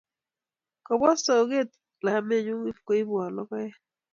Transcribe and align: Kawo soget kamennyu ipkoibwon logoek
Kawo 0.85 1.09
soget 1.25 1.69
kamennyu 2.03 2.55
ipkoibwon 2.71 3.35
logoek 3.35 3.73